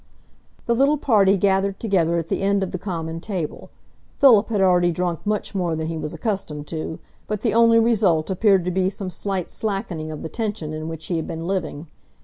[0.65, 3.69] The little party gathered together at the end of the common table.
[4.17, 8.31] Philip had already drunk much more than he was accustomed to, but the only result
[8.31, 11.85] appeared to be some slight slackening of the tension in which he had been living.